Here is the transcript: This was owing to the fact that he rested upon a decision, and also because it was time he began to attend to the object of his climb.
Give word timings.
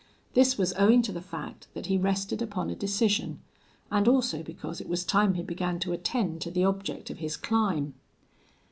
This 0.33 0.57
was 0.57 0.73
owing 0.79 1.03
to 1.03 1.11
the 1.11 1.21
fact 1.21 1.67
that 1.75 1.85
he 1.85 1.95
rested 1.95 2.41
upon 2.41 2.71
a 2.71 2.75
decision, 2.75 3.39
and 3.91 4.07
also 4.07 4.41
because 4.41 4.81
it 4.81 4.89
was 4.89 5.05
time 5.05 5.35
he 5.35 5.43
began 5.43 5.77
to 5.81 5.93
attend 5.93 6.41
to 6.41 6.49
the 6.49 6.63
object 6.65 7.11
of 7.11 7.19
his 7.19 7.37
climb. 7.37 7.93